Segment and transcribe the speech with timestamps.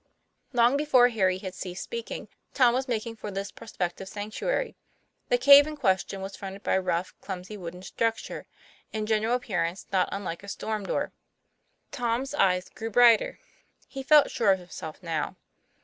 [0.51, 4.75] Long before Harry had ceased speaking, Tom was making for this prospective sanctuary.
[5.29, 8.47] The cave in question was fronted by a rough, clumsy, wooden structure,
[8.91, 11.11] in general appearance not unlike a storm door.
[11.91, 13.37] Tom's eyes grew brighter.
[13.87, 15.35] He felt sure of him self now.